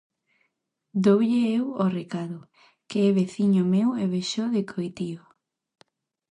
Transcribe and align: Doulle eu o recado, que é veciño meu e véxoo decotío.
Doulle 1.03 1.41
eu 1.57 1.65
o 1.83 1.85
recado, 1.97 2.39
que 2.89 2.97
é 3.07 3.09
veciño 3.21 3.63
meu 3.73 3.89
e 4.03 4.05
véxoo 4.13 4.53
decotío. 4.57 5.21